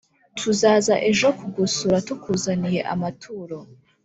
[0.37, 3.57] tuzaza ejo kugusura tukuzaniye amaturo